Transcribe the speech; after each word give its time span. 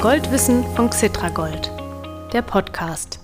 Goldwissen 0.00 0.62
von 0.76 0.90
Xitragold, 0.90 1.72
der 2.32 2.42
Podcast. 2.42 3.18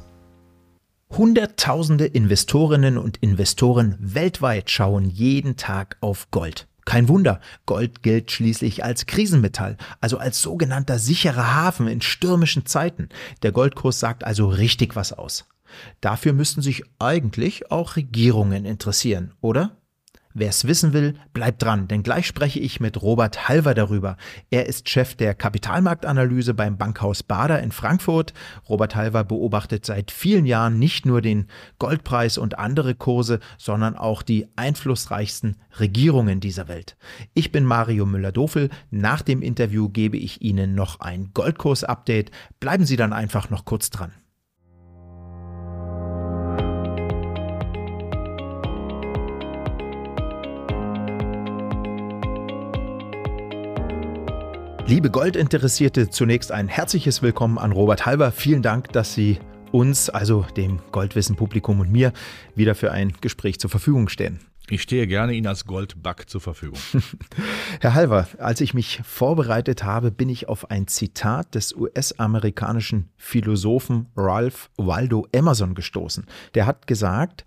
Hunderttausende 1.08 2.04
Investorinnen 2.04 2.98
und 2.98 3.16
Investoren 3.18 3.96
weltweit 4.00 4.72
schauen 4.72 5.08
jeden 5.08 5.56
Tag 5.56 5.96
auf 6.00 6.32
Gold. 6.32 6.66
Kein 6.84 7.08
Wunder, 7.08 7.40
Gold 7.64 8.02
gilt 8.02 8.32
schließlich 8.32 8.82
als 8.82 9.06
Krisenmetall, 9.06 9.76
also 10.00 10.18
als 10.18 10.42
sogenannter 10.42 10.98
sicherer 10.98 11.54
Hafen 11.54 11.86
in 11.86 12.00
stürmischen 12.00 12.66
Zeiten. 12.66 13.08
Der 13.44 13.52
Goldkurs 13.52 14.00
sagt 14.00 14.24
also 14.24 14.48
richtig 14.48 14.96
was 14.96 15.12
aus. 15.12 15.46
Dafür 16.00 16.32
müssten 16.32 16.60
sich 16.60 16.82
eigentlich 16.98 17.70
auch 17.70 17.94
Regierungen 17.94 18.64
interessieren, 18.64 19.32
oder? 19.40 19.76
Wer 20.36 20.48
es 20.48 20.66
wissen 20.66 20.92
will, 20.92 21.14
bleibt 21.32 21.62
dran, 21.62 21.86
denn 21.86 22.02
gleich 22.02 22.26
spreche 22.26 22.58
ich 22.58 22.80
mit 22.80 23.00
Robert 23.00 23.48
Halver 23.48 23.72
darüber. 23.72 24.16
Er 24.50 24.66
ist 24.66 24.88
Chef 24.88 25.14
der 25.14 25.32
Kapitalmarktanalyse 25.32 26.54
beim 26.54 26.76
Bankhaus 26.76 27.22
Bader 27.22 27.62
in 27.62 27.70
Frankfurt. 27.70 28.34
Robert 28.68 28.96
Halver 28.96 29.22
beobachtet 29.22 29.86
seit 29.86 30.10
vielen 30.10 30.44
Jahren 30.44 30.76
nicht 30.80 31.06
nur 31.06 31.22
den 31.22 31.46
Goldpreis 31.78 32.36
und 32.36 32.58
andere 32.58 32.96
Kurse, 32.96 33.38
sondern 33.58 33.96
auch 33.96 34.22
die 34.22 34.48
einflussreichsten 34.56 35.56
Regierungen 35.78 36.40
dieser 36.40 36.66
Welt. 36.66 36.96
Ich 37.34 37.52
bin 37.52 37.64
Mario 37.64 38.04
Müller-Dofel. 38.04 38.70
Nach 38.90 39.22
dem 39.22 39.40
Interview 39.40 39.88
gebe 39.88 40.16
ich 40.16 40.42
Ihnen 40.42 40.74
noch 40.74 40.98
ein 40.98 41.30
Goldkurs-Update. 41.32 42.32
Bleiben 42.58 42.86
Sie 42.86 42.96
dann 42.96 43.12
einfach 43.12 43.50
noch 43.50 43.64
kurz 43.64 43.88
dran. 43.88 44.10
Liebe 54.94 55.10
Goldinteressierte, 55.10 56.08
zunächst 56.08 56.52
ein 56.52 56.68
herzliches 56.68 57.20
Willkommen 57.20 57.58
an 57.58 57.72
Robert 57.72 58.06
Halber. 58.06 58.30
Vielen 58.30 58.62
Dank, 58.62 58.92
dass 58.92 59.12
Sie 59.12 59.40
uns, 59.72 60.08
also 60.08 60.46
dem 60.56 60.78
Goldwissen-Publikum 60.92 61.80
und 61.80 61.90
mir, 61.90 62.12
wieder 62.54 62.76
für 62.76 62.92
ein 62.92 63.12
Gespräch 63.20 63.58
zur 63.58 63.70
Verfügung 63.70 64.08
stehen. 64.08 64.38
Ich 64.70 64.82
stehe 64.82 65.08
gerne 65.08 65.32
Ihnen 65.32 65.48
als 65.48 65.64
Goldback 65.64 66.30
zur 66.30 66.40
Verfügung. 66.40 66.78
Herr 67.80 67.94
Halver, 67.94 68.28
als 68.38 68.60
ich 68.60 68.72
mich 68.72 69.00
vorbereitet 69.04 69.82
habe, 69.82 70.12
bin 70.12 70.28
ich 70.28 70.48
auf 70.48 70.70
ein 70.70 70.86
Zitat 70.86 71.56
des 71.56 71.74
US-amerikanischen 71.74 73.08
Philosophen 73.16 74.06
Ralph 74.16 74.70
Waldo 74.76 75.26
Emerson 75.32 75.74
gestoßen. 75.74 76.24
Der 76.54 76.66
hat 76.66 76.86
gesagt, 76.86 77.44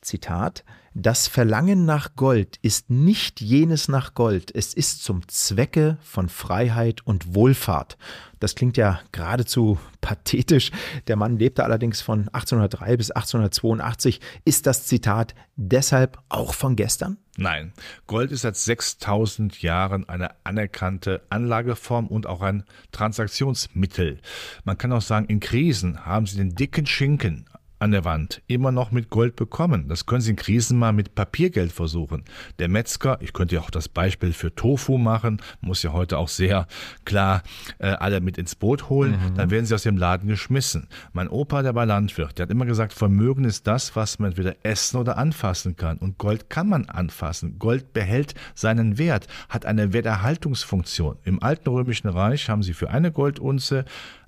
Zitat, 0.00 0.64
das 0.96 1.26
Verlangen 1.26 1.84
nach 1.86 2.14
Gold 2.14 2.56
ist 2.62 2.88
nicht 2.88 3.40
jenes 3.40 3.88
nach 3.88 4.14
Gold, 4.14 4.54
es 4.54 4.74
ist 4.74 5.02
zum 5.02 5.26
Zwecke 5.26 5.98
von 6.02 6.28
Freiheit 6.28 7.04
und 7.04 7.34
Wohlfahrt. 7.34 7.98
Das 8.38 8.54
klingt 8.54 8.76
ja 8.76 9.00
geradezu 9.10 9.78
pathetisch. 10.00 10.70
Der 11.08 11.16
Mann 11.16 11.38
lebte 11.38 11.64
allerdings 11.64 12.00
von 12.00 12.28
1803 12.28 12.96
bis 12.96 13.10
1882. 13.10 14.20
Ist 14.44 14.66
das 14.68 14.86
Zitat 14.86 15.34
deshalb 15.56 16.18
auch 16.28 16.54
von 16.54 16.76
gestern? 16.76 17.18
Nein, 17.36 17.72
Gold 18.06 18.30
ist 18.30 18.42
seit 18.42 18.54
6000 18.54 19.62
Jahren 19.62 20.08
eine 20.08 20.30
anerkannte 20.44 21.22
Anlageform 21.28 22.06
und 22.06 22.28
auch 22.28 22.42
ein 22.42 22.62
Transaktionsmittel. 22.92 24.20
Man 24.62 24.78
kann 24.78 24.92
auch 24.92 25.02
sagen, 25.02 25.26
in 25.26 25.40
Krisen 25.40 26.06
haben 26.06 26.26
sie 26.26 26.36
den 26.36 26.54
dicken 26.54 26.86
Schinken 26.86 27.46
an 27.78 27.90
der 27.90 28.04
Wand 28.04 28.42
immer 28.46 28.72
noch 28.72 28.92
mit 28.92 29.10
Gold 29.10 29.36
bekommen. 29.36 29.88
Das 29.88 30.06
können 30.06 30.20
Sie 30.20 30.30
in 30.30 30.36
Krisen 30.36 30.78
mal 30.78 30.92
mit 30.92 31.14
Papiergeld 31.14 31.72
versuchen. 31.72 32.24
Der 32.58 32.68
Metzger, 32.68 33.18
ich 33.20 33.32
könnte 33.32 33.56
ja 33.56 33.60
auch 33.60 33.70
das 33.70 33.88
Beispiel 33.88 34.32
für 34.32 34.54
Tofu 34.54 34.96
machen, 34.98 35.40
muss 35.60 35.82
ja 35.82 35.92
heute 35.92 36.18
auch 36.18 36.28
sehr 36.28 36.66
klar 37.04 37.42
äh, 37.78 37.88
alle 37.88 38.20
mit 38.20 38.38
ins 38.38 38.54
Boot 38.54 38.88
holen, 38.88 39.12
mhm. 39.12 39.34
dann 39.34 39.50
werden 39.50 39.66
sie 39.66 39.74
aus 39.74 39.82
dem 39.82 39.96
Laden 39.96 40.28
geschmissen. 40.28 40.88
Mein 41.12 41.28
Opa, 41.28 41.62
der 41.62 41.74
war 41.74 41.86
Landwirt, 41.86 42.38
der 42.38 42.44
hat 42.44 42.50
immer 42.50 42.66
gesagt, 42.66 42.92
Vermögen 42.92 43.44
ist 43.44 43.66
das, 43.66 43.96
was 43.96 44.18
man 44.18 44.30
entweder 44.30 44.56
essen 44.62 44.96
oder 44.98 45.18
anfassen 45.18 45.76
kann. 45.76 45.98
Und 45.98 46.18
Gold 46.18 46.48
kann 46.50 46.68
man 46.68 46.88
anfassen. 46.88 47.58
Gold 47.58 47.92
behält 47.92 48.34
seinen 48.54 48.98
Wert, 48.98 49.26
hat 49.48 49.66
eine 49.66 49.92
Werterhaltungsfunktion. 49.92 51.18
Im 51.24 51.42
alten 51.42 51.68
römischen 51.68 52.08
Reich 52.08 52.48
haben 52.48 52.62
sie 52.62 52.74
für 52.74 52.90
eine 52.90 53.12
Goldunze 53.12 53.84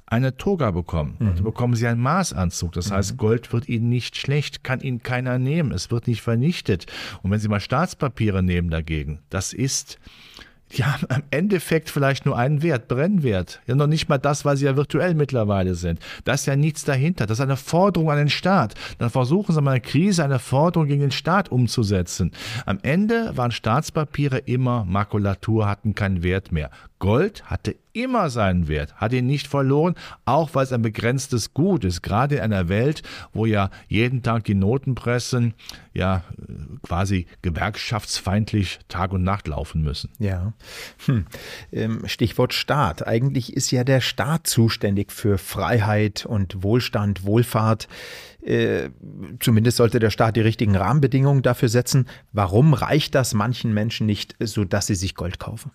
eine 0.06 0.36
Toga 0.36 0.70
bekommen. 0.70 1.16
Mhm. 1.18 1.28
Also 1.28 1.44
bekommen 1.44 1.74
sie 1.74 1.86
einen 1.86 2.00
Maßanzug. 2.00 2.72
Das 2.72 2.90
mhm. 2.90 2.94
heißt, 2.94 3.16
Gold 3.16 3.52
wird 3.52 3.68
ihnen 3.68 3.88
nicht 3.88 4.16
schlecht, 4.16 4.64
kann 4.64 4.80
ihnen 4.80 5.02
keiner 5.02 5.38
nehmen. 5.38 5.72
Es 5.72 5.90
wird 5.90 6.06
nicht 6.06 6.22
vernichtet. 6.22 6.86
Und 7.22 7.30
wenn 7.30 7.40
sie 7.40 7.48
mal 7.48 7.60
Staatspapiere 7.60 8.42
nehmen 8.42 8.70
dagegen, 8.70 9.20
das 9.30 9.52
ist 9.52 9.98
die 10.72 10.84
haben 10.84 11.06
im 11.14 11.22
Endeffekt 11.30 11.90
vielleicht 11.90 12.26
nur 12.26 12.36
einen 12.36 12.62
Wert, 12.62 12.88
Brennwert. 12.88 13.60
Ja, 13.66 13.74
noch 13.74 13.86
nicht 13.86 14.08
mal 14.08 14.18
das, 14.18 14.44
weil 14.44 14.56
sie 14.56 14.66
ja 14.66 14.76
virtuell 14.76 15.14
mittlerweile 15.14 15.74
sind. 15.74 16.00
Da 16.24 16.34
ist 16.34 16.46
ja 16.46 16.56
nichts 16.56 16.84
dahinter. 16.84 17.26
Das 17.26 17.38
ist 17.38 17.42
eine 17.42 17.56
Forderung 17.56 18.10
an 18.10 18.18
den 18.18 18.28
Staat. 18.28 18.74
Dann 18.98 19.10
versuchen 19.10 19.54
sie 19.54 19.60
mal 19.62 19.72
eine 19.72 19.80
Krise, 19.80 20.24
eine 20.24 20.38
Forderung 20.38 20.88
gegen 20.88 21.02
den 21.02 21.10
Staat 21.12 21.50
umzusetzen. 21.50 22.32
Am 22.66 22.78
Ende 22.82 23.36
waren 23.36 23.52
Staatspapiere 23.52 24.38
immer 24.38 24.84
Makulatur, 24.84 25.68
hatten 25.68 25.94
keinen 25.94 26.22
Wert 26.22 26.50
mehr. 26.50 26.70
Gold 26.98 27.44
hatte 27.44 27.76
immer 27.96 28.28
seinen 28.30 28.68
Wert, 28.68 28.94
hat 28.96 29.12
ihn 29.12 29.26
nicht 29.26 29.46
verloren, 29.46 29.94
auch 30.26 30.54
weil 30.54 30.64
es 30.64 30.72
ein 30.72 30.82
begrenztes 30.82 31.54
Gut 31.54 31.84
ist. 31.84 32.02
Gerade 32.02 32.36
in 32.36 32.42
einer 32.42 32.68
Welt, 32.68 33.02
wo 33.32 33.46
ja 33.46 33.70
jeden 33.88 34.22
Tag 34.22 34.44
die 34.44 34.54
Notenpressen 34.54 35.54
ja 35.94 36.22
quasi 36.82 37.26
gewerkschaftsfeindlich 37.42 38.80
Tag 38.88 39.12
und 39.12 39.24
Nacht 39.24 39.48
laufen 39.48 39.82
müssen. 39.82 40.10
Ja. 40.18 40.52
Hm. 41.06 41.26
Ähm, 41.72 42.02
Stichwort 42.06 42.52
Staat. 42.52 43.06
Eigentlich 43.06 43.54
ist 43.56 43.70
ja 43.70 43.82
der 43.82 44.00
Staat 44.00 44.46
zuständig 44.46 45.10
für 45.10 45.38
Freiheit 45.38 46.26
und 46.26 46.62
Wohlstand, 46.62 47.24
Wohlfahrt. 47.24 47.88
Äh, 48.42 48.90
zumindest 49.40 49.78
sollte 49.78 49.98
der 49.98 50.10
Staat 50.10 50.36
die 50.36 50.40
richtigen 50.40 50.76
Rahmenbedingungen 50.76 51.42
dafür 51.42 51.68
setzen. 51.68 52.06
Warum 52.32 52.74
reicht 52.74 53.14
das 53.14 53.34
manchen 53.34 53.72
Menschen 53.72 54.06
nicht, 54.06 54.36
sodass 54.38 54.86
sie 54.86 54.94
sich 54.94 55.14
Gold 55.14 55.38
kaufen? 55.38 55.72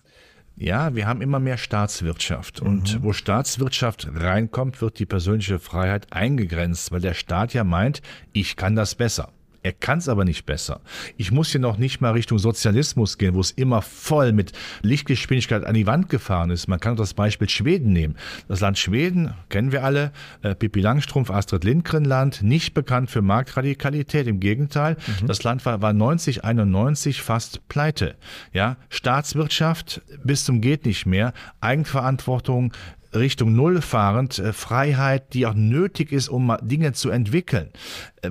Ja, 0.56 0.94
wir 0.94 1.06
haben 1.06 1.22
immer 1.22 1.40
mehr 1.40 1.56
Staatswirtschaft. 1.56 2.60
Und 2.60 2.94
mhm. 2.94 3.02
wo 3.02 3.12
Staatswirtschaft 3.12 4.08
reinkommt, 4.14 4.80
wird 4.80 4.98
die 4.98 5.06
persönliche 5.06 5.58
Freiheit 5.58 6.12
eingegrenzt, 6.12 6.92
weil 6.92 7.00
der 7.00 7.14
Staat 7.14 7.54
ja 7.54 7.64
meint, 7.64 8.02
ich 8.32 8.56
kann 8.56 8.76
das 8.76 8.94
besser. 8.94 9.32
Er 9.62 9.72
kann 9.72 9.98
es 9.98 10.08
aber 10.08 10.24
nicht 10.24 10.44
besser. 10.44 10.80
Ich 11.16 11.30
muss 11.30 11.50
hier 11.50 11.60
noch 11.60 11.78
nicht 11.78 12.00
mal 12.00 12.12
Richtung 12.12 12.38
Sozialismus 12.38 13.16
gehen, 13.16 13.34
wo 13.34 13.40
es 13.40 13.52
immer 13.52 13.80
voll 13.80 14.32
mit 14.32 14.52
Lichtgeschwindigkeit 14.82 15.64
an 15.64 15.74
die 15.74 15.86
Wand 15.86 16.08
gefahren 16.08 16.50
ist. 16.50 16.66
Man 16.66 16.80
kann 16.80 16.96
das 16.96 17.14
Beispiel 17.14 17.48
Schweden 17.48 17.92
nehmen. 17.92 18.16
Das 18.48 18.60
Land 18.60 18.78
Schweden 18.78 19.34
kennen 19.50 19.70
wir 19.70 19.84
alle. 19.84 20.12
Äh, 20.42 20.54
Pippi 20.54 20.80
Langstrumpf, 20.80 21.30
Astrid 21.30 21.64
Lindgren 21.64 22.04
Land, 22.04 22.42
nicht 22.42 22.74
bekannt 22.74 23.10
für 23.10 23.22
Marktradikalität. 23.22 24.26
Im 24.26 24.40
Gegenteil, 24.40 24.96
mhm. 25.20 25.26
das 25.26 25.42
Land 25.44 25.64
war, 25.64 25.80
war 25.80 25.92
90, 25.92 26.44
91 26.44 27.22
fast 27.22 27.68
pleite. 27.68 28.16
Ja, 28.52 28.76
Staatswirtschaft 28.88 30.02
bis 30.24 30.44
zum 30.44 30.60
geht 30.60 30.86
nicht 30.86 31.06
mehr. 31.06 31.32
Eigenverantwortung, 31.60 32.72
Richtung 33.14 33.54
Null 33.54 33.82
fahrend, 33.82 34.38
äh, 34.38 34.52
Freiheit, 34.52 35.34
die 35.34 35.46
auch 35.46 35.54
nötig 35.54 36.12
ist, 36.12 36.28
um 36.28 36.56
Dinge 36.62 36.92
zu 36.92 37.10
entwickeln. 37.10 37.70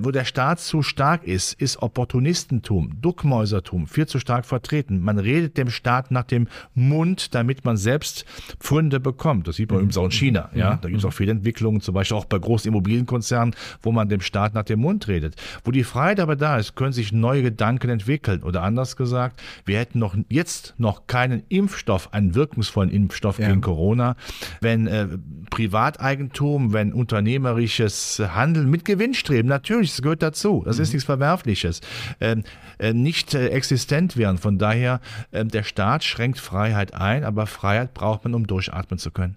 Wo 0.00 0.10
der 0.10 0.24
Staat 0.24 0.58
zu 0.58 0.82
stark 0.82 1.24
ist, 1.24 1.52
ist 1.60 1.82
Opportunistentum, 1.82 3.02
Duckmäusertum 3.02 3.86
viel 3.86 4.06
zu 4.06 4.18
stark 4.18 4.46
vertreten. 4.46 5.00
Man 5.00 5.18
redet 5.18 5.58
dem 5.58 5.68
Staat 5.68 6.10
nach 6.10 6.24
dem 6.24 6.48
Mund, 6.74 7.34
damit 7.34 7.66
man 7.66 7.76
selbst 7.76 8.24
Pfründe 8.58 9.00
bekommt. 9.00 9.48
Das 9.48 9.56
sieht 9.56 9.68
man 9.68 9.76
mhm. 9.76 9.82
übrigens 9.82 9.98
auch 9.98 10.04
in 10.06 10.10
China. 10.10 10.48
Ja? 10.54 10.76
Mhm. 10.76 10.78
Da 10.80 10.88
gibt 10.88 11.00
es 11.00 11.04
auch 11.04 11.12
viele 11.12 11.32
Entwicklungen, 11.32 11.82
zum 11.82 11.94
Beispiel 11.94 12.16
auch 12.16 12.24
bei 12.24 12.38
großen 12.38 12.68
Immobilienkonzernen, 12.68 13.54
wo 13.82 13.92
man 13.92 14.08
dem 14.08 14.22
Staat 14.22 14.54
nach 14.54 14.62
dem 14.62 14.80
Mund 14.80 15.08
redet. 15.08 15.36
Wo 15.62 15.70
die 15.70 15.84
Freiheit 15.84 16.20
aber 16.20 16.36
da 16.36 16.56
ist, 16.56 16.74
können 16.74 16.94
sich 16.94 17.12
neue 17.12 17.42
Gedanken 17.42 17.90
entwickeln. 17.90 18.42
Oder 18.44 18.62
anders 18.62 18.96
gesagt, 18.96 19.42
wir 19.66 19.78
hätten 19.78 19.98
noch 19.98 20.16
jetzt 20.30 20.72
noch 20.78 21.06
keinen 21.06 21.42
Impfstoff, 21.50 22.14
einen 22.14 22.34
wirkungsvollen 22.34 22.90
Impfstoff 22.90 23.38
ja. 23.38 23.48
gegen 23.48 23.60
Corona, 23.60 24.16
wenn 24.62 24.86
äh, 24.86 25.06
Privateigentum, 25.50 26.72
wenn 26.72 26.94
unternehmerisches 26.94 28.22
Handeln 28.34 28.70
mit 28.70 28.86
Gewinnstreben 28.86 29.50
natürlich 29.50 29.81
natürlich, 29.82 29.92
das 29.92 30.02
gehört 30.02 30.22
dazu. 30.22 30.62
Das 30.64 30.76
mhm. 30.76 30.82
ist 30.82 30.92
nichts 30.92 31.04
Verwerfliches. 31.04 31.80
Ähm, 32.20 32.44
äh, 32.78 32.92
nicht 32.92 33.34
äh, 33.34 33.48
existent 33.48 34.16
werden. 34.16 34.38
Von 34.38 34.58
daher, 34.58 35.00
äh, 35.30 35.44
der 35.44 35.62
Staat 35.62 36.04
schränkt 36.04 36.38
Freiheit 36.38 36.94
ein, 36.94 37.24
aber 37.24 37.46
Freiheit 37.46 37.94
braucht 37.94 38.24
man, 38.24 38.34
um 38.34 38.46
durchatmen 38.46 38.98
zu 38.98 39.10
können. 39.10 39.36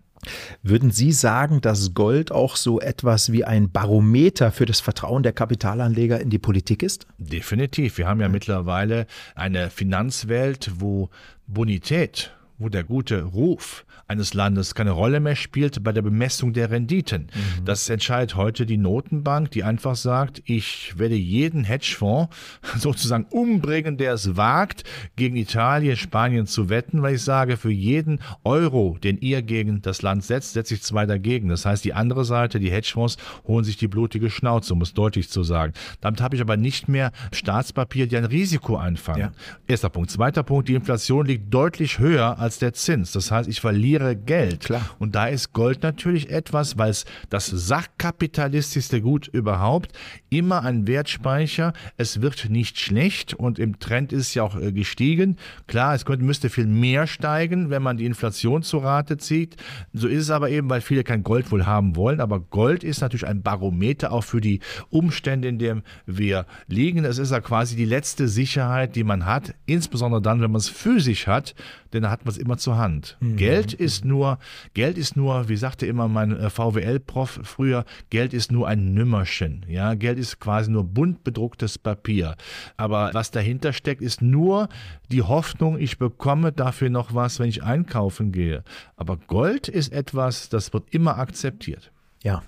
Würden 0.64 0.90
Sie 0.90 1.12
sagen, 1.12 1.62
dass 1.62 1.94
Gold 1.94 2.32
auch 2.32 2.56
so 2.56 2.80
etwas 2.80 3.32
wie 3.32 3.46
ein 3.46 3.72
Barometer 3.72 4.52
für 4.52 4.66
das 4.66 4.80
Vertrauen 4.80 5.22
der 5.22 5.34
Kapitalanleger 5.34 6.20
in 6.20 6.32
die 6.32 6.40
Politik 6.40 6.82
ist? 6.82 7.06
Definitiv. 7.20 8.00
Wir 8.00 8.08
haben 8.08 8.22
ja 8.22 8.30
mittlerweile 8.30 9.06
eine 9.36 9.70
Finanzwelt, 9.70 10.72
wo 10.80 11.10
Bonität 11.46 12.32
wo 12.58 12.70
der 12.70 12.84
gute 12.84 13.24
Ruf 13.24 13.86
eines 14.08 14.34
Landes 14.34 14.76
keine 14.76 14.92
Rolle 14.92 15.20
mehr 15.20 15.36
spielt 15.36 15.84
bei 15.84 15.92
der 15.92 16.02
Bemessung 16.02 16.54
der 16.54 16.70
Renditen. 16.70 17.24
Mhm. 17.34 17.66
Das 17.66 17.90
entscheidet 17.90 18.36
heute 18.36 18.66
die 18.66 18.78
Notenbank, 18.78 19.52
die 19.52 19.64
einfach 19.64 19.96
sagt, 19.96 20.42
ich 20.46 20.98
werde 20.98 21.16
jeden 21.16 21.64
Hedgefonds 21.64 22.34
sozusagen 22.78 23.26
umbringen, 23.32 23.98
der 23.98 24.14
es 24.14 24.38
wagt, 24.38 24.84
gegen 25.16 25.36
Italien, 25.36 25.98
Spanien 25.98 26.46
zu 26.46 26.70
wetten, 26.70 27.02
weil 27.02 27.16
ich 27.16 27.24
sage, 27.24 27.58
für 27.58 27.72
jeden 27.72 28.20
Euro, 28.44 28.98
den 29.04 29.18
ihr 29.18 29.42
gegen 29.42 29.82
das 29.82 30.02
Land 30.02 30.24
setzt, 30.24 30.54
setze 30.54 30.76
ich 30.76 30.84
zwei 30.84 31.06
dagegen. 31.06 31.50
Das 31.50 31.66
heißt, 31.66 31.84
die 31.84 31.94
andere 31.94 32.26
Seite, 32.26 32.60
die 32.60 32.72
Hedgefonds, 32.72 33.18
holen 33.48 33.66
sich 33.66 33.78
die 33.78 33.88
blutige 33.88 34.30
Schnauze, 34.30 34.74
um 34.74 34.82
es 34.82 34.94
deutlich 34.94 35.30
zu 35.30 35.44
sagen. 35.44 35.74
Damit 36.02 36.22
habe 36.22 36.36
ich 36.36 36.42
aber 36.42 36.58
nicht 36.58 36.88
mehr 36.88 37.12
Staatspapier, 37.32 38.08
die 38.08 38.18
ein 38.18 38.26
Risiko 38.26 38.78
einfangen. 38.78 39.22
Ja. 39.22 39.32
Erster 39.68 39.90
Punkt. 39.90 40.12
Zweiter 40.12 40.44
Punkt, 40.44 40.70
die 40.70 40.76
Inflation 40.76 41.26
liegt 41.26 41.54
deutlich 41.54 42.00
höher 42.00 42.38
als 42.38 42.45
der 42.50 42.74
Zins. 42.74 43.12
Das 43.12 43.32
heißt, 43.32 43.50
ich 43.50 43.62
verliere 43.62 44.16
Geld. 44.16 44.62
Klar. 44.62 44.90
Und 45.00 45.16
da 45.16 45.28
ist 45.28 45.54
Gold 45.54 45.84
natürlich 45.84 46.30
etwas, 46.30 46.78
weil 46.78 46.92
es 46.92 47.06
das 47.30 47.48
sachkapitalistischste 47.48 49.02
Gut 49.02 49.28
überhaupt, 49.28 49.92
immer 50.30 50.64
ein 50.64 50.88
Wertspeicher. 50.88 51.74
Es 51.98 52.22
wird 52.22 52.50
nicht 52.50 52.80
schlecht 52.80 53.34
und 53.34 53.60
im 53.60 53.80
Trend 53.80 54.14
ist 54.14 54.28
es 54.28 54.34
ja 54.34 54.44
auch 54.44 54.56
äh, 54.56 54.72
gestiegen. 54.72 55.38
Klar, 55.68 55.96
es 55.96 56.06
könnte, 56.06 56.24
müsste 56.24 56.50
viel 56.50 56.68
mehr 56.68 57.08
steigen, 57.08 57.70
wenn 57.70 57.82
man 57.82 57.98
die 57.98 58.06
Inflation 58.06 58.64
zu 58.64 58.78
Rate 58.78 59.18
zieht. 59.18 59.56
So 59.94 60.08
ist 60.08 60.24
es 60.24 60.30
aber 60.30 60.50
eben, 60.50 60.70
weil 60.70 60.82
viele 60.82 61.04
kein 61.04 61.24
Gold 61.24 61.52
wohl 61.52 61.66
haben 61.66 61.96
wollen. 61.96 62.20
Aber 62.20 62.40
Gold 62.40 62.84
ist 62.84 63.02
natürlich 63.02 63.28
ein 63.28 63.42
Barometer 63.42 64.12
auch 64.12 64.24
für 64.24 64.42
die 64.42 64.60
Umstände, 64.90 65.48
in 65.48 65.60
denen 65.60 65.84
wir 66.06 66.46
liegen. 66.68 67.06
Es 67.06 67.18
ist 67.18 67.32
ja 67.32 67.42
quasi 67.42 67.76
die 67.76 67.86
letzte 67.86 68.28
Sicherheit, 68.28 68.96
die 68.96 69.04
man 69.04 69.26
hat, 69.26 69.56
insbesondere 69.66 70.22
dann, 70.22 70.42
wenn 70.42 70.52
man 70.52 70.60
es 70.60 70.70
physisch 70.70 71.28
hat, 71.28 71.56
denn 71.94 72.04
da 72.04 72.12
hat 72.12 72.26
man 72.26 72.35
es 72.36 72.42
immer 72.42 72.58
zur 72.58 72.78
Hand. 72.78 73.18
Mhm. 73.20 73.38
Geld 73.38 73.74
ist 73.74 74.06
nur, 74.06 74.40
Geld 74.74 74.98
ist 74.98 75.16
nur, 75.16 75.50
wie 75.50 75.58
sagte 75.58 75.86
immer 75.86 76.08
mein 76.08 76.38
äh, 76.38 76.50
VWL-Prof 76.50 77.40
früher, 77.44 77.86
Geld 78.10 78.34
ist 78.34 78.52
nur 78.52 78.68
ein 78.68 78.94
Nümmerchen. 78.94 79.66
Ja, 79.68 79.94
Geld 79.94 80.20
ist 80.20 80.40
quasi 80.40 80.72
nur 80.72 80.84
bunt 80.84 81.24
bedrucktes 81.24 81.78
Papier. 81.78 82.36
Aber 82.78 83.12
was 83.14 83.32
dahinter 83.32 83.74
steckt, 83.74 84.02
ist 84.02 84.22
nur 84.22 84.70
die 85.12 85.22
Hoffnung, 85.22 85.80
ich 85.80 85.98
bekomme 85.98 86.52
dafür 86.52 86.90
noch 86.90 87.14
was, 87.14 87.40
wenn 87.40 87.50
ich 87.50 87.64
einkaufen 87.64 88.32
gehe. 88.32 88.64
Aber 88.96 89.18
Gold 89.18 89.68
ist 89.68 89.92
etwas, 89.92 90.50
das 90.50 90.74
wird 90.74 90.94
immer 90.94 91.18
akzeptiert. 91.18 91.92
Ja. 92.24 92.44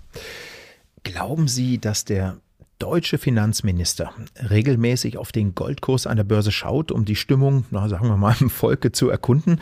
Glauben 1.04 1.48
Sie, 1.48 1.78
dass 1.78 2.04
der 2.04 2.38
deutsche 2.80 3.18
Finanzminister 3.18 4.14
regelmäßig 4.50 5.18
auf 5.18 5.32
den 5.32 5.56
Goldkurs 5.56 6.08
an 6.08 6.18
der 6.18 6.24
Börse 6.24 6.52
schaut, 6.52 6.92
um 6.92 7.06
die 7.06 7.16
Stimmung, 7.16 7.66
na, 7.72 7.88
sagen 7.90 8.08
wir 8.08 8.18
mal, 8.18 8.36
im 8.40 8.50
Volke 8.50 8.92
zu 8.92 9.10
erkunden? 9.10 9.60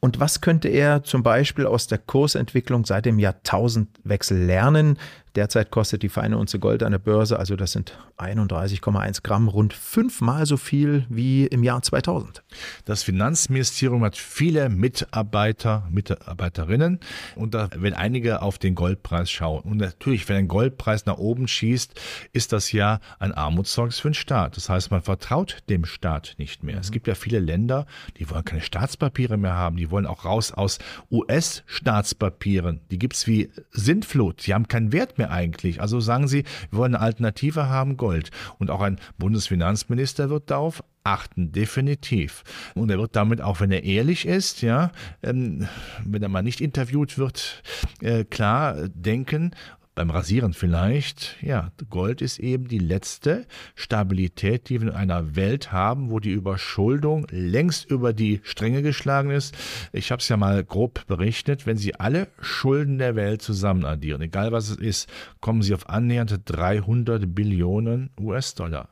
Und 0.00 0.20
was 0.20 0.40
könnte 0.40 0.68
er 0.68 1.02
zum 1.02 1.22
Beispiel 1.22 1.66
aus 1.66 1.88
der 1.88 1.98
Kursentwicklung 1.98 2.84
seit 2.84 3.04
dem 3.04 3.18
Jahrtausendwechsel 3.18 4.38
lernen? 4.38 4.96
Derzeit 5.38 5.70
kostet 5.70 6.02
die 6.02 6.08
feine 6.08 6.36
Unze 6.36 6.58
Gold 6.58 6.82
an 6.82 6.90
der 6.90 6.98
Börse, 6.98 7.38
also 7.38 7.54
das 7.54 7.70
sind 7.70 7.96
31,1 8.16 9.22
Gramm, 9.22 9.46
rund 9.46 9.72
fünfmal 9.72 10.46
so 10.46 10.56
viel 10.56 11.06
wie 11.08 11.46
im 11.46 11.62
Jahr 11.62 11.80
2000. 11.80 12.42
Das 12.84 13.04
Finanzministerium 13.04 14.02
hat 14.02 14.16
viele 14.16 14.68
Mitarbeiter, 14.68 15.86
Mitarbeiterinnen 15.92 16.98
und 17.36 17.54
da, 17.54 17.70
wenn 17.76 17.94
einige 17.94 18.42
auf 18.42 18.58
den 18.58 18.74
Goldpreis 18.74 19.30
schauen 19.30 19.62
und 19.62 19.76
natürlich, 19.76 20.28
wenn 20.28 20.38
ein 20.38 20.48
Goldpreis 20.48 21.06
nach 21.06 21.18
oben 21.18 21.46
schießt, 21.46 21.94
ist 22.32 22.52
das 22.52 22.72
ja 22.72 22.98
ein 23.20 23.32
Armutszeugnis 23.32 24.00
für 24.00 24.08
den 24.08 24.14
Staat. 24.14 24.56
Das 24.56 24.68
heißt, 24.68 24.90
man 24.90 25.02
vertraut 25.02 25.58
dem 25.68 25.84
Staat 25.84 26.34
nicht 26.38 26.64
mehr. 26.64 26.74
Mhm. 26.74 26.80
Es 26.80 26.90
gibt 26.90 27.06
ja 27.06 27.14
viele 27.14 27.38
Länder, 27.38 27.86
die 28.16 28.28
wollen 28.28 28.44
keine 28.44 28.62
Staatspapiere 28.62 29.36
mehr 29.36 29.54
haben, 29.54 29.76
die 29.76 29.92
wollen 29.92 30.06
auch 30.06 30.24
raus 30.24 30.50
aus 30.50 30.80
US-Staatspapieren. 31.12 32.80
Die 32.90 32.98
gibt 32.98 33.14
es 33.14 33.28
wie 33.28 33.50
Sintflut, 33.70 34.44
die 34.44 34.54
haben 34.54 34.66
keinen 34.66 34.90
Wert 34.90 35.16
mehr 35.16 35.27
eigentlich? 35.28 35.80
Also 35.80 36.00
sagen 36.00 36.28
Sie, 36.28 36.44
wir 36.70 36.78
wollen 36.78 36.94
eine 36.94 37.04
Alternative 37.04 37.68
haben, 37.68 37.96
Gold. 37.96 38.30
Und 38.58 38.70
auch 38.70 38.80
ein 38.80 38.98
Bundesfinanzminister 39.18 40.30
wird 40.30 40.50
darauf 40.50 40.82
achten, 41.04 41.52
definitiv. 41.52 42.44
Und 42.74 42.90
er 42.90 42.98
wird 42.98 43.16
damit, 43.16 43.40
auch 43.40 43.60
wenn 43.60 43.72
er 43.72 43.84
ehrlich 43.84 44.26
ist, 44.26 44.62
ja, 44.62 44.92
ähm, 45.22 45.66
wenn 46.04 46.22
er 46.22 46.28
mal 46.28 46.42
nicht 46.42 46.60
interviewt 46.60 47.18
wird, 47.18 47.62
äh, 48.00 48.24
klar 48.24 48.88
denken, 48.88 49.52
beim 49.98 50.10
Rasieren 50.10 50.52
vielleicht, 50.52 51.42
ja, 51.42 51.72
Gold 51.90 52.22
ist 52.22 52.38
eben 52.38 52.68
die 52.68 52.78
letzte 52.78 53.48
Stabilität, 53.74 54.68
die 54.68 54.80
wir 54.80 54.90
in 54.90 54.94
einer 54.94 55.34
Welt 55.34 55.72
haben, 55.72 56.12
wo 56.12 56.20
die 56.20 56.30
Überschuldung 56.30 57.26
längst 57.30 57.90
über 57.90 58.12
die 58.12 58.40
Stränge 58.44 58.82
geschlagen 58.82 59.32
ist. 59.32 59.56
Ich 59.92 60.12
habe 60.12 60.20
es 60.20 60.28
ja 60.28 60.36
mal 60.36 60.62
grob 60.62 61.04
berechnet, 61.08 61.66
wenn 61.66 61.76
Sie 61.76 61.96
alle 61.96 62.28
Schulden 62.40 62.98
der 62.98 63.16
Welt 63.16 63.42
zusammen 63.42 63.84
addieren, 63.84 64.22
egal 64.22 64.52
was 64.52 64.70
es 64.70 64.76
ist, 64.76 65.10
kommen 65.40 65.62
Sie 65.62 65.74
auf 65.74 65.88
annähernd 65.88 66.42
300 66.44 67.34
Billionen 67.34 68.10
US-Dollar. 68.20 68.90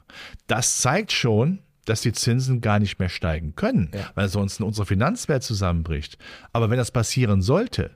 Das 0.49 0.79
zeigt 0.79 1.12
schon, 1.12 1.61
dass 1.85 2.00
die 2.00 2.14
Zinsen 2.14 2.61
gar 2.61 2.81
nicht 2.81 2.99
mehr 2.99 3.11
steigen 3.11 3.55
können, 3.55 3.93
ja. 3.94 4.11
weil 4.17 4.29
sonst 4.29 4.61
unsere 4.61 4.87
Finanzwelt 4.87 5.44
zusammenbricht. 5.44 6.19
Aber 6.52 6.69
wenn 6.69 6.79
das 6.79 6.91
passieren 6.91 7.43
sollte, 7.43 7.93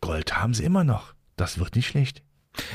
Gold 0.00 0.38
haben 0.38 0.54
sie 0.54 0.64
immer 0.64 0.82
noch. 0.82 1.12
Das 1.36 1.58
wird 1.58 1.76
nicht 1.76 1.88
schlecht. 1.88 2.22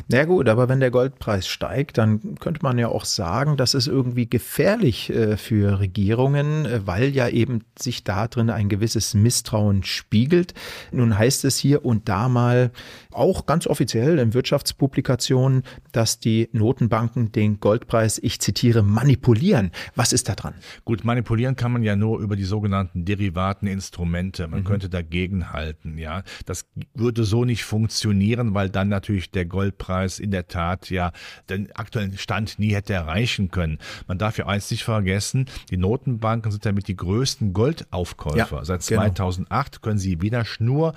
Na 0.07 0.25
gut, 0.25 0.49
aber 0.49 0.67
wenn 0.69 0.79
der 0.79 0.91
Goldpreis 0.91 1.47
steigt, 1.47 1.97
dann 1.97 2.35
könnte 2.39 2.61
man 2.63 2.77
ja 2.77 2.89
auch 2.89 3.05
sagen, 3.05 3.57
das 3.57 3.73
ist 3.73 3.87
irgendwie 3.87 4.29
gefährlich 4.29 5.09
äh, 5.09 5.37
für 5.37 5.79
Regierungen, 5.79 6.65
äh, 6.65 6.85
weil 6.85 7.09
ja 7.09 7.29
eben 7.29 7.63
sich 7.77 8.03
da 8.03 8.27
drin 8.27 8.49
ein 8.49 8.69
gewisses 8.69 9.13
Misstrauen 9.13 9.83
spiegelt. 9.83 10.53
Nun 10.91 11.17
heißt 11.17 11.45
es 11.45 11.57
hier 11.57 11.85
und 11.85 12.09
da 12.09 12.27
mal 12.27 12.71
auch 13.11 13.45
ganz 13.45 13.67
offiziell 13.67 14.19
in 14.19 14.33
Wirtschaftspublikationen, 14.33 15.63
dass 15.91 16.19
die 16.19 16.49
Notenbanken 16.51 17.31
den 17.31 17.59
Goldpreis, 17.59 18.19
ich 18.21 18.39
zitiere, 18.39 18.83
manipulieren. 18.83 19.71
Was 19.95 20.13
ist 20.13 20.29
da 20.29 20.35
dran? 20.35 20.55
Gut, 20.85 21.03
manipulieren 21.05 21.55
kann 21.55 21.71
man 21.71 21.83
ja 21.83 21.95
nur 21.95 22.19
über 22.19 22.35
die 22.35 22.43
sogenannten 22.43 23.05
Derivateninstrumente. 23.05 24.47
Man 24.47 24.61
mhm. 24.61 24.65
könnte 24.65 24.89
dagegen 24.89 25.51
halten, 25.51 25.97
ja. 25.97 26.23
Das 26.45 26.65
würde 26.93 27.23
so 27.23 27.45
nicht 27.45 27.63
funktionieren, 27.63 28.53
weil 28.53 28.69
dann 28.69 28.89
natürlich 28.89 29.31
der 29.31 29.45
Gold 29.45 29.68
Goldpreis 29.69 30.19
in 30.19 30.31
der 30.31 30.47
Tat 30.47 30.89
ja 30.89 31.11
den 31.49 31.71
aktuellen 31.75 32.17
Stand 32.17 32.59
nie 32.59 32.73
hätte 32.73 32.93
erreichen 32.93 33.51
können. 33.51 33.77
Man 34.07 34.17
darf 34.17 34.37
ja 34.37 34.47
eins 34.47 34.69
nicht 34.71 34.83
vergessen, 34.83 35.45
die 35.69 35.77
Notenbanken 35.77 36.51
sind 36.51 36.65
damit 36.65 36.87
die 36.87 36.95
größten 36.95 37.53
Goldaufkäufer. 37.53 38.57
Ja, 38.57 38.65
Seit 38.65 38.83
2008 38.83 39.71
genau. 39.71 39.81
können 39.81 39.99
sie 39.99 40.21
wieder 40.21 40.45
nur 40.59 40.93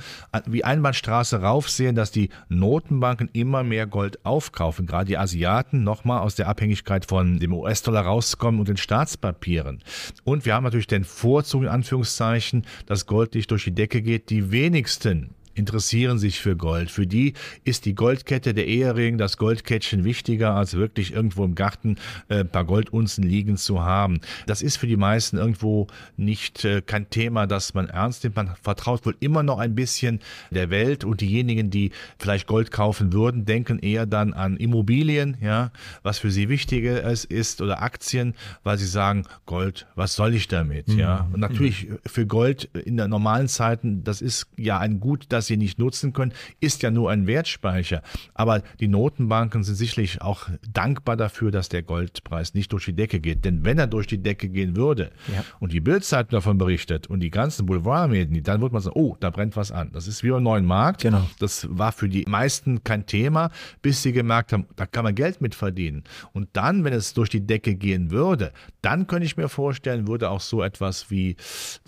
wie 0.47 0.65
Einbahnstraße 0.65 1.43
raufsehen, 1.43 1.95
dass 1.95 2.11
die 2.11 2.31
Notenbanken 2.49 3.29
immer 3.33 3.63
mehr 3.63 3.87
Gold 3.87 4.25
aufkaufen. 4.25 4.87
Gerade 4.87 5.07
die 5.07 5.19
Asiaten 5.19 5.85
nochmal 5.85 6.21
aus 6.21 6.35
der 6.35 6.49
Abhängigkeit 6.49 7.05
von 7.05 7.39
dem 7.39 7.53
US-Dollar 7.53 8.05
rauskommen 8.05 8.61
und 8.61 8.69
den 8.69 8.77
Staatspapieren. 8.77 9.83
Und 10.25 10.47
wir 10.47 10.55
haben 10.55 10.65
natürlich 10.65 10.87
den 10.87 11.05
Vorzug 11.05 11.62
in 11.62 11.69
Anführungszeichen, 11.69 12.64
dass 12.87 13.07
Gold 13.07 13.35
nicht 13.35 13.50
durch 13.50 13.64
die 13.64 13.75
Decke 13.75 14.02
geht. 14.02 14.31
Die 14.31 14.50
wenigsten 14.50 15.35
interessieren 15.54 16.18
sich 16.18 16.40
für 16.40 16.56
Gold. 16.56 16.90
Für 16.90 17.06
die 17.06 17.35
ist 17.64 17.85
die 17.85 17.94
Goldkette, 17.94 18.54
der 18.54 18.66
Ehering, 18.66 19.18
das 19.18 19.37
Goldkettchen 19.37 20.04
wichtiger, 20.04 20.54
als 20.54 20.75
wirklich 20.75 21.12
irgendwo 21.12 21.44
im 21.44 21.54
Garten 21.54 21.97
äh, 22.28 22.40
ein 22.40 22.49
paar 22.49 22.64
Goldunzen 22.64 23.25
liegen 23.25 23.56
zu 23.56 23.82
haben. 23.82 24.21
Das 24.47 24.62
ist 24.62 24.76
für 24.76 24.87
die 24.87 24.97
meisten 24.97 25.37
irgendwo 25.37 25.87
nicht 26.16 26.64
äh, 26.64 26.82
kein 26.82 27.11
Thema, 27.11 27.47
das 27.47 27.75
man 27.75 27.88
ernst 27.88 28.25
nimmt. 28.25 28.37
Man 28.37 28.54
vertraut 28.61 29.04
wohl 29.06 29.16
immer 29.21 29.42
noch 29.42 29.59
ein 29.59 29.75
bisschen 29.75 30.21
der 30.50 30.71
Welt 30.71 31.04
und 31.04 31.21
diejenigen, 31.21 31.71
die 31.71 31.92
vielleicht 32.18 32.47
Gold 32.47 32.71
kaufen 32.71 33.12
würden, 33.12 33.44
denken 33.44 33.78
eher 33.78 34.06
dann 34.06 34.32
an 34.32 34.56
Immobilien, 34.56 35.37
ja, 35.40 35.71
was 36.02 36.18
für 36.18 36.30
sie 36.30 36.49
wichtiger 36.49 37.02
ist 37.02 37.61
oder 37.61 37.82
Aktien, 37.82 38.35
weil 38.62 38.78
sie 38.78 38.87
sagen, 38.87 39.25
Gold, 39.47 39.87
was 39.94 40.14
soll 40.14 40.35
ich 40.35 40.49
damit, 40.49 40.88
mhm. 40.88 40.99
ja? 40.99 41.28
Und 41.32 41.40
natürlich 41.40 41.88
für 42.06 42.26
Gold 42.26 42.64
in 42.75 42.97
der 42.97 43.09
normalen 43.09 43.49
Zeiten, 43.49 44.04
das 44.04 44.21
ist 44.21 44.47
ja 44.56 44.78
ein 44.78 45.00
Gut, 45.00 45.26
das 45.28 45.41
das 45.42 45.49
sie 45.49 45.56
nicht 45.56 45.78
nutzen 45.78 46.12
können, 46.12 46.32
ist 46.61 46.82
ja 46.82 46.90
nur 46.90 47.11
ein 47.11 47.26
Wertspeicher. 47.26 48.02
Aber 48.34 48.62
die 48.78 48.88
Notenbanken 48.88 49.64
sind 49.64 49.75
sicherlich 49.75 50.22
auch 50.22 50.49
dankbar 50.72 51.16
dafür, 51.16 51.50
dass 51.50 51.68
der 51.68 51.82
Goldpreis 51.82 52.54
nicht 52.54 52.72
durch 52.72 52.84
die 52.84 52.92
Decke 52.92 53.18
geht. 53.18 53.44
Denn 53.44 53.64
wenn 53.64 53.78
er 53.78 53.88
durch 53.88 54.06
die 54.06 54.22
Decke 54.22 54.49
gehen 54.49 54.76
würde 54.76 55.11
ja. 55.32 55.44
und 55.58 55.72
die 55.72 55.80
Bildzeitung 55.80 56.30
davon 56.30 56.58
berichtet 56.58 57.08
und 57.08 57.20
die 57.20 57.30
ganzen 57.30 57.66
Boulevardmedien, 57.66 58.42
dann 58.44 58.61
würde 58.61 58.72
man 58.72 58.82
sagen, 58.82 58.96
oh, 58.96 59.16
da 59.18 59.30
brennt 59.30 59.56
was 59.56 59.72
an. 59.72 59.90
Das 59.92 60.06
ist 60.06 60.22
wie 60.22 60.30
beim 60.30 60.44
neuen 60.44 60.64
Markt. 60.64 61.02
Genau. 61.02 61.28
Das 61.40 61.66
war 61.68 61.90
für 61.90 62.08
die 62.08 62.25
meisten 62.28 62.84
kein 62.84 63.06
Thema, 63.06 63.50
bis 63.82 64.02
sie 64.02 64.12
gemerkt 64.12 64.52
haben, 64.52 64.66
da 64.76 64.87
kann 64.87 65.02
man 65.04 65.14
Geld 65.14 65.40
mit 65.40 65.56
verdienen. 65.56 66.04
Und 66.32 66.50
dann, 66.52 66.84
wenn 66.84 66.92
es 66.92 67.14
durch 67.14 67.30
die 67.30 67.44
Decke 67.44 67.75
gehen 67.75 68.12
würde, 68.12 68.52
dann 68.80 69.08
könnte 69.08 69.26
ich 69.26 69.37
mir 69.37 69.49
vorstellen, 69.49 70.06
würde 70.06 70.30
auch 70.30 70.40
so 70.40 70.62
etwas 70.62 71.11
wie 71.11 71.37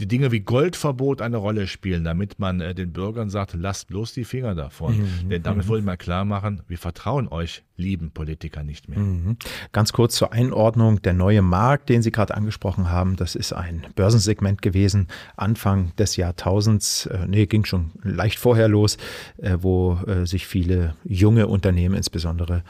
die 0.01 0.09
Dinge 0.09 0.33
wie 0.33 0.41
Goldverbot 0.41 1.23
eine 1.23 1.37
Rolle 1.37 1.69
spielen, 1.69 2.03
damit 2.03 2.39
man 2.41 2.61
äh, 2.61 2.75
den 2.75 2.93
Bürgern 2.93 3.31
sagt, 3.31 3.44
gesagt, 3.47 3.63
lasst 3.63 3.89
bloß 3.89 4.13
die 4.15 4.25
Finger 4.25 4.55
davon. 4.55 4.99
Mhm. 4.99 5.29
Denn 5.29 5.43
damit 5.43 5.67
mhm. 5.67 5.69
wollen 5.69 5.85
wir 5.85 5.97
klar 5.97 6.25
machen, 6.25 6.63
wir 6.69 6.79
vertrauen 6.79 7.29
euch, 7.29 7.63
lieben 7.77 8.11
Politiker, 8.13 8.63
nicht 8.63 8.89
mehr. 8.89 8.99
Mhm. 8.99 9.37
Ganz 9.73 9.93
kurz 9.93 10.15
zur 10.15 10.33
Einordnung, 10.33 11.03
der 11.03 11.13
neue 11.13 11.43
Markt, 11.43 11.89
den 11.89 12.03
Sie 12.03 12.13
gerade 12.13 12.35
angesprochen 12.35 12.91
haben, 12.91 13.17
das 13.17 13.35
ist 13.35 13.53
ein 13.53 13.87
Börsensegment 13.95 14.63
gewesen, 14.63 15.09
Anfang 15.37 15.95
des 15.97 16.17
Jahrtausends, 16.17 17.07
äh, 17.07 17.27
nee, 17.27 17.47
ging 17.47 17.65
schon 17.65 17.93
leicht 18.03 18.39
vorher 18.39 18.69
los, 18.69 18.97
äh, 19.39 19.59
wo 19.61 19.99
äh, 20.07 20.27
sich 20.27 20.47
viele 20.47 20.95
junge 21.05 21.47
Unternehmen 21.47 21.95
insbesondere 21.95 22.63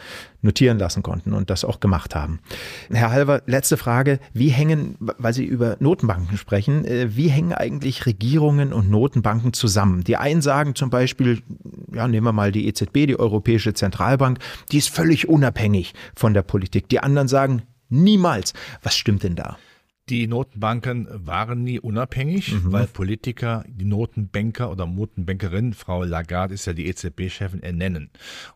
notieren 0.45 0.79
lassen 0.79 1.03
konnten 1.03 1.33
und 1.33 1.51
das 1.51 1.65
auch 1.65 1.81
gemacht 1.81 2.15
haben. 2.15 2.39
Herr 2.91 3.11
Halver, 3.11 3.43
letzte 3.47 3.77
Frage. 3.77 4.21
Wie 4.33 4.49
hängen, 4.49 4.97
weil 4.99 5.33
Sie 5.33 5.45
über 5.45 5.77
Notenbanken 5.81 6.37
sprechen, 6.37 6.85
äh, 6.85 7.17
wie 7.17 7.29
hängen 7.29 7.53
eigentlich 7.53 8.07
Regierungen 8.07 8.73
und 8.73 8.91
Notenbanken 8.91 9.53
zusammen? 9.53 10.05
Die 10.05 10.17
einen 10.17 10.43
sagen 10.43 10.75
zum 10.75 10.91
Beispiel, 10.91 11.43
ja, 11.93 12.07
nehmen 12.07 12.27
wir 12.27 12.33
mal 12.33 12.53
die 12.53 12.69
EZB, 12.69 13.07
die 13.07 13.19
Europäische 13.19 13.75
Zentralbank, 13.75 14.39
die 14.71 14.79
ist 14.79 14.91
völlig 14.91 15.29
unabhängig 15.29 15.95
von 16.15 16.35
der 16.35 16.43
Politik. 16.43 16.89
Die 16.89 17.01
anderen 17.01 17.29
sagen, 17.29 17.63
niemals. 17.89 18.53
Was 18.83 18.97
stimmt 18.97 19.23
denn 19.23 19.37
da? 19.37 19.57
Die 20.11 20.27
Notenbanken 20.27 21.09
waren 21.27 21.63
nie 21.63 21.81
unabhängig, 21.81 22.53
mhm. 22.53 22.73
weil 22.73 22.87
Politiker 22.87 23.65
die 23.67 23.87
Notenbanker 23.87 24.71
oder 24.71 24.87
Notenbankerin, 24.87 25.73
Frau 25.73 26.05
Lagarde 26.05 26.53
ist 26.53 26.67
ja 26.67 26.75
die 26.75 26.87
EZB-Chefin, 26.89 27.63
ernennen. 27.63 28.11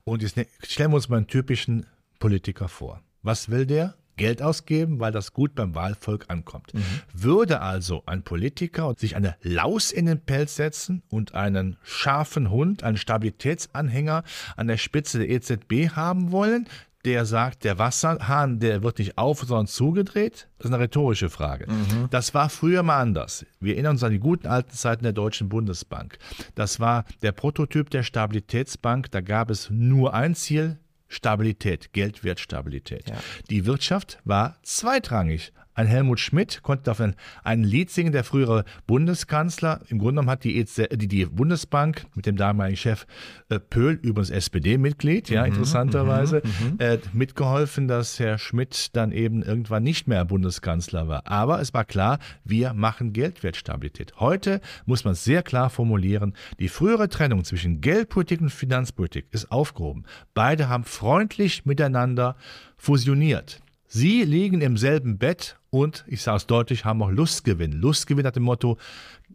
Und 0.05 0.23
jetzt 0.23 0.37
ne, 0.37 0.47
stellen 0.63 0.91
wir 0.91 0.97
uns 0.97 1.09
mal 1.09 1.17
einen 1.17 1.27
typischen 1.27 1.87
Politiker 2.19 2.69
vor. 2.69 3.01
Was 3.23 3.49
will 3.49 3.65
der? 3.65 3.95
Geld 4.19 4.43
ausgeben, 4.43 5.01
weil 5.01 5.13
das 5.13 5.33
gut 5.33 5.55
beim 5.55 5.75
Wahlvolk 5.75 6.27
ankommt. 6.29 6.75
Mhm. 6.75 6.83
Würde 7.15 7.63
also 7.63 8.03
ein 8.05 8.23
Politiker 8.23 8.95
sich 8.99 9.17
eine 9.17 9.37
Laus 9.43 9.91
in 9.91 10.05
den 10.05 10.21
Pelz 10.21 10.57
setzen 10.57 11.03
und 11.09 11.35
einen 11.35 11.79
scharfen 11.83 12.51
Hund, 12.51 12.83
einen 12.83 12.99
Stabilitätsanhänger 12.99 14.25
an 14.57 14.67
der 14.67 14.77
Spitze 14.77 15.19
der 15.19 15.31
EZB 15.31 15.91
haben 15.95 16.33
wollen, 16.33 16.69
der 17.09 17.25
sagt, 17.25 17.65
der 17.65 17.79
Wasserhahn, 17.79 18.61
der 18.61 18.83
wird 18.83 18.99
nicht 18.99 19.17
auf, 19.17 19.41
sondern 19.41 19.67
zugedreht? 19.67 20.49
Das 20.59 20.67
ist 20.67 20.75
eine 20.75 20.83
rhetorische 20.83 21.31
Frage. 21.31 21.67
Mhm. 21.71 22.09
Das 22.11 22.35
war 22.35 22.51
früher 22.51 22.83
mal 22.83 23.01
anders. 23.01 23.47
Wir 23.61 23.75
erinnern 23.75 23.93
uns 23.93 24.05
an 24.05 24.13
die 24.13 24.19
guten 24.19 24.47
alten 24.47 24.73
Zeiten 24.73 25.05
der 25.05 25.15
Deutschen 25.15 25.49
Bundesbank. 25.49 26.19
Das 26.55 26.81
war 26.81 27.05
der 27.23 27.33
Prototyp 27.33 27.89
der 27.89 28.03
Stabilitätsbank. 28.03 29.11
Da 29.11 29.23
gab 29.23 29.51
es 29.51 29.71
nur 29.71 30.13
ein 30.13 30.35
Ziel, 30.35 30.79
Stabilität, 31.09 31.95
Geldwertstabilität. 31.95 33.09
Ja. 33.09 33.17
Die 33.49 33.65
Wirtschaft 33.65 34.19
war 34.25 34.57
zweitrangig. 34.63 35.53
Ein 35.79 35.87
Helmut 35.87 36.19
Schmidt 36.19 36.65
konnte 36.65 36.83
davon 36.83 37.15
ein 37.45 37.63
Lied 37.63 37.89
singen, 37.93 38.11
der 38.11 38.25
frühere 38.25 38.65
Bundeskanzler. 38.89 39.81
Im 39.87 39.99
Grunde 39.99 40.15
genommen 40.15 40.31
hat 40.31 40.43
die, 40.43 40.59
EZ, 40.59 40.89
die, 40.97 41.07
die 41.07 41.25
Bundesbank 41.27 42.05
mit 42.17 42.27
dem 42.27 42.35
damaligen 42.35 42.77
Chef 42.77 43.07
äh, 43.49 43.61
Pöhl, 43.61 43.93
übrigens 44.03 44.31
SPD-Mitglied, 44.31 45.31
ja, 45.31 45.43
mhm, 45.43 45.53
interessanterweise, 45.53 46.43
mhm, 46.43 46.71
mhm, 46.71 46.81
äh, 46.81 46.99
mitgeholfen, 47.13 47.87
dass 47.87 48.19
Herr 48.19 48.39
Schmidt 48.39 48.97
dann 48.97 49.13
eben 49.13 49.45
irgendwann 49.45 49.85
nicht 49.85 50.09
mehr 50.09 50.25
Bundeskanzler 50.25 51.07
war. 51.07 51.29
Aber 51.29 51.61
es 51.61 51.73
war 51.73 51.85
klar, 51.85 52.19
wir 52.43 52.75
machen 52.75 53.13
Geldwertstabilität. 53.13 54.15
Heute 54.19 54.61
muss 54.85 55.05
man 55.05 55.15
sehr 55.15 55.45
klar 55.45 55.71
formulieren, 55.71 56.35
die 56.59 56.69
frühere 56.69 57.09
Trennung 57.09 57.45
zwischen 57.45 57.81
Geldpolitik 57.81 58.41
und 58.41 58.51
Finanzpolitik 58.51 59.27
ist 59.31 59.53
aufgehoben. 59.53 60.07
Beide 60.35 60.69
haben 60.69 60.83
freundlich 60.83 61.67
miteinander 61.67 62.35
fusioniert. 62.77 63.61
Sie 63.91 64.23
liegen 64.23 64.61
im 64.61 64.77
selben 64.77 65.17
Bett 65.17 65.57
und, 65.71 66.05
ich 66.07 66.21
sage 66.21 66.37
es 66.37 66.47
deutlich, 66.47 66.85
haben 66.85 67.03
auch 67.03 67.11
Lustgewinn. 67.11 67.73
Lustgewinn 67.73 68.27
hat 68.27 68.37
dem 68.37 68.43
Motto, 68.43 68.77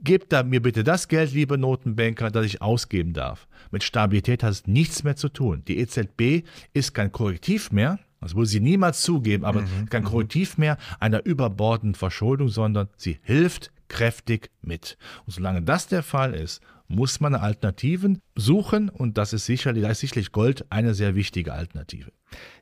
gebt 0.03 0.31
da 0.31 0.43
mir 0.43 0.61
bitte 0.61 0.83
das 0.83 1.07
Geld, 1.07 1.33
liebe 1.33 1.57
Notenbanker, 1.57 2.29
das 2.29 2.45
ich 2.45 2.61
ausgeben 2.61 3.13
darf. 3.13 3.47
Mit 3.71 3.83
Stabilität 3.83 4.43
hat 4.43 4.51
es 4.51 4.67
nichts 4.67 5.03
mehr 5.03 5.15
zu 5.15 5.29
tun. 5.29 5.63
Die 5.67 5.79
EZB 5.79 6.45
ist 6.71 6.93
kein 6.93 7.11
Korrektiv 7.11 7.71
mehr, 7.71 7.97
das 8.21 8.35
will 8.35 8.45
sie 8.45 8.59
niemals 8.59 9.01
zugeben, 9.01 9.43
aber 9.43 9.61
mhm. 9.61 9.89
kein 9.89 10.03
mhm. 10.03 10.07
Korrektiv 10.07 10.59
mehr 10.59 10.77
einer 10.99 11.25
überbordenden 11.25 11.95
Verschuldung, 11.95 12.49
sondern 12.49 12.89
sie 12.95 13.17
hilft 13.23 13.71
kräftig 13.93 14.49
mit. 14.61 14.97
Und 15.25 15.33
solange 15.33 15.61
das 15.61 15.87
der 15.87 16.01
Fall 16.01 16.33
ist, 16.33 16.61
muss 16.87 17.19
man 17.19 17.35
Alternativen 17.35 18.19
suchen 18.35 18.89
und 18.89 19.17
das 19.17 19.33
ist 19.33 19.45
sicherlich, 19.45 19.83
da 19.83 19.89
ist 19.89 19.99
sicherlich 19.99 20.31
Gold 20.31 20.65
eine 20.69 20.93
sehr 20.93 21.15
wichtige 21.15 21.53
Alternative. 21.53 22.11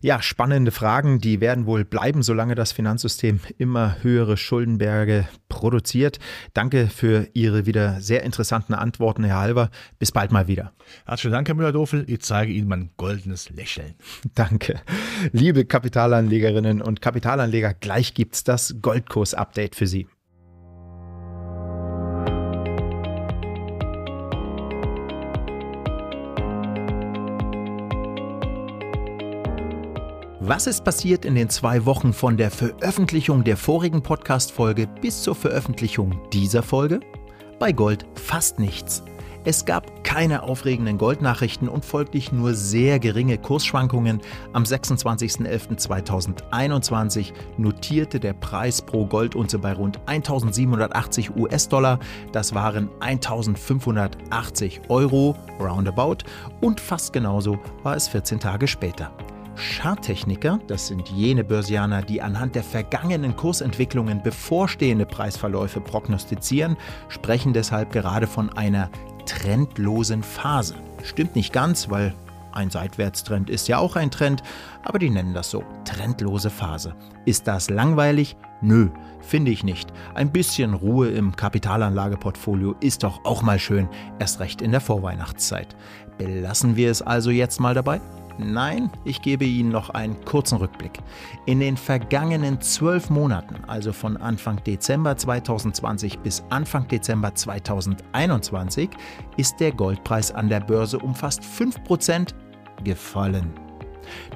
Ja, 0.01 0.21
spannende 0.21 0.71
Fragen, 0.71 1.19
die 1.19 1.39
werden 1.39 1.65
wohl 1.65 1.85
bleiben, 1.85 2.23
solange 2.23 2.55
das 2.55 2.73
Finanzsystem 2.73 3.39
immer 3.57 4.03
höhere 4.03 4.35
Schuldenberge 4.35 5.25
produziert. 5.47 6.19
Danke 6.53 6.88
für 6.88 7.29
Ihre 7.33 7.65
wieder 7.65 8.01
sehr 8.01 8.23
interessanten 8.23 8.73
Antworten, 8.73 9.23
Herr 9.23 9.39
Halver. 9.39 9.69
Bis 9.97 10.11
bald 10.11 10.33
mal 10.33 10.47
wieder. 10.47 10.73
Herzlichen 11.05 11.31
Dank, 11.31 11.47
Herr 11.47 11.55
Müller-Dofel. 11.55 12.03
Ich 12.07 12.19
zeige 12.19 12.51
Ihnen 12.51 12.67
mein 12.67 12.89
goldenes 12.97 13.50
Lächeln. 13.50 13.95
Danke. 14.35 14.81
Liebe 15.31 15.63
Kapitalanlegerinnen 15.63 16.81
und 16.81 17.01
Kapitalanleger, 17.01 17.73
gleich 17.73 18.13
gibt's 18.13 18.43
das 18.43 18.75
Goldkurs-Update 18.81 19.75
für 19.75 19.88
Sie. 19.88 20.07
Was 30.53 30.67
ist 30.67 30.84
passiert 30.84 31.24
in 31.24 31.34
den 31.34 31.48
zwei 31.48 31.86
Wochen 31.86 32.12
von 32.12 32.36
der 32.36 32.51
Veröffentlichung 32.51 33.46
der 33.46 33.55
vorigen 33.55 34.03
Podcast-Folge 34.03 34.86
bis 34.86 35.24
zur 35.24 35.34
Veröffentlichung 35.34 36.20
dieser 36.34 36.62
Folge? 36.62 37.00
Bei 37.58 37.72
Gold 37.72 38.05
fast 38.15 38.60
nichts. 38.60 39.01
Es 39.46 39.63
gab 39.63 40.03
keine 40.03 40.43
aufregenden 40.43 40.98
Goldnachrichten 40.98 41.70
und 41.70 41.86
folglich 41.86 42.34
nur 42.34 42.53
sehr 42.53 43.00
geringe 43.00 43.38
Kursschwankungen. 43.38 44.20
Am 44.51 44.63
26.11.2021 44.63 47.31
notierte 47.58 48.20
der 48.20 48.34
Preis 48.34 48.81
pro 48.81 49.05
Goldunze 49.05 49.58
bei 49.58 49.72
rund 49.72 50.01
1780 50.05 51.34
US-Dollar. 51.34 51.98
Das 52.34 52.53
waren 52.53 52.89
1580 53.00 54.81
Euro, 54.89 55.38
roundabout. 55.62 56.17
Und 56.60 56.81
fast 56.81 57.13
genauso 57.13 57.58
war 57.84 57.96
es 57.96 58.10
14 58.10 58.41
Tage 58.41 58.67
später. 58.67 59.13
Charttechniker, 59.62 60.60
das 60.68 60.88
sind 60.88 61.10
jene 61.10 61.44
Börsianer, 61.44 62.01
die 62.01 62.22
anhand 62.22 62.56
der 62.56 62.63
vergangenen 62.63 63.36
Kursentwicklungen 63.36 64.24
bevorstehende 64.24 65.06
Preisverläufe 65.06 65.80
prognostizieren, 65.80 66.77
sprechen 67.10 67.53
deshalb 67.53 67.91
gerade 67.91 68.25
von 68.25 68.51
einer 68.51 68.89
trendlosen 69.27 70.24
Phase. 70.24 70.75
Stimmt 71.03 71.36
nicht 71.36 71.53
ganz, 71.53 71.89
weil 71.89 72.15
ein 72.53 72.72
Seitwärtstrend 72.72 73.50
ist 73.50 73.68
ja 73.68 73.77
auch 73.77 73.96
ein 73.96 74.12
Trend, 74.12 74.41
aber 74.84 75.00
die 75.00 75.10
nennen 75.10 75.34
das 75.34 75.51
so, 75.51 75.63
trendlose 75.86 76.50
Phase. 76.50 76.96
Ist 77.25 77.48
das 77.48 77.70
langweilig? 77.70 78.36
Nö, 78.62 78.89
finde 79.22 79.51
ich 79.51 79.63
nicht. 79.63 79.94
Ein 80.15 80.32
bisschen 80.32 80.74
Ruhe 80.74 81.10
im 81.10 81.36
Kapitalanlageportfolio 81.36 82.75
ist 82.80 83.03
doch 83.03 83.24
auch 83.25 83.44
mal 83.44 83.60
schön, 83.60 83.88
erst 84.20 84.39
recht 84.39 84.62
in 84.62 84.72
der 84.72 84.82
Vorweihnachtszeit. 84.82 85.75
Belassen 86.18 86.75
wir 86.75 86.89
es 86.91 87.01
also 87.01 87.30
jetzt 87.30 87.60
mal 87.60 87.75
dabei? 87.75 88.01
Nein, 88.41 88.89
ich 89.05 89.21
gebe 89.21 89.45
Ihnen 89.45 89.69
noch 89.69 89.91
einen 89.91 90.24
kurzen 90.25 90.57
Rückblick. 90.57 91.00
In 91.45 91.60
den 91.60 91.77
vergangenen 91.77 92.60
zwölf 92.60 93.10
Monaten, 93.10 93.63
also 93.67 93.93
von 93.93 94.17
Anfang 94.17 94.63
Dezember 94.63 95.15
2020 95.15 96.19
bis 96.19 96.43
Anfang 96.50 96.88
Dezember 96.88 97.33
2021, 97.33 98.89
ist 99.38 99.60
der 99.60 99.71
Goldpreis 99.71 100.31
an 100.31 100.50
der 100.50 100.60
Börse 100.60 101.00
um 101.00 101.13
fast 101.13 101.41
5% 101.41 102.33
gefallen. 102.83 103.53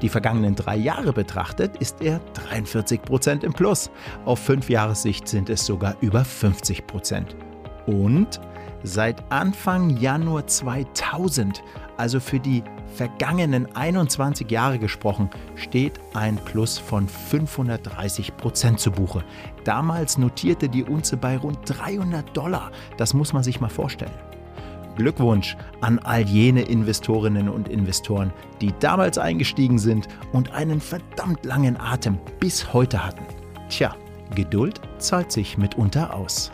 Die 0.01 0.09
vergangenen 0.09 0.55
drei 0.55 0.77
Jahre 0.77 1.12
betrachtet 1.12 1.77
ist 1.77 2.01
er 2.01 2.21
43% 2.51 3.43
im 3.43 3.53
Plus. 3.53 3.89
Auf 4.25 4.39
fünf 4.39 4.69
Jahressicht 4.69 5.27
sind 5.27 5.50
es 5.50 5.65
sogar 5.65 5.95
über 6.01 6.21
50%. 6.21 7.35
Und 7.88 8.39
seit 8.83 9.31
Anfang 9.31 9.97
Januar 9.97 10.47
2000, 10.47 11.63
also 11.97 12.19
für 12.19 12.39
die 12.39 12.63
vergangenen 12.95 13.75
21 13.75 14.49
Jahre 14.49 14.79
gesprochen, 14.79 15.29
steht 15.55 15.93
ein 16.13 16.37
Plus 16.37 16.77
von 16.77 17.07
530 17.07 18.37
Prozent 18.37 18.79
zu 18.79 18.91
Buche. 18.91 19.23
Damals 19.63 20.17
notierte 20.17 20.69
die 20.69 20.83
Unze 20.83 21.17
bei 21.17 21.37
rund 21.37 21.59
300 21.65 22.35
Dollar. 22.35 22.71
Das 22.97 23.13
muss 23.13 23.33
man 23.33 23.43
sich 23.43 23.59
mal 23.59 23.69
vorstellen. 23.69 24.13
Glückwunsch 24.95 25.57
an 25.81 25.99
all 25.99 26.21
jene 26.21 26.61
Investorinnen 26.61 27.49
und 27.49 27.67
Investoren, 27.67 28.31
die 28.61 28.73
damals 28.79 29.17
eingestiegen 29.17 29.77
sind 29.77 30.07
und 30.31 30.53
einen 30.53 30.79
verdammt 30.79 31.43
langen 31.45 31.77
Atem 31.79 32.17
bis 32.39 32.73
heute 32.73 33.05
hatten. 33.05 33.25
Tja, 33.69 33.95
Geduld 34.33 34.81
zahlt 34.97 35.31
sich 35.31 35.57
mitunter 35.57 36.13
aus. 36.13 36.51